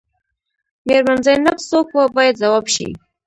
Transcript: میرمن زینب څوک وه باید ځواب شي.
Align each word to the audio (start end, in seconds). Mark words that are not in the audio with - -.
میرمن 0.87 1.19
زینب 1.25 1.57
څوک 1.69 1.87
وه 1.95 2.05
باید 2.15 2.39
ځواب 2.41 2.65
شي. 2.75 2.89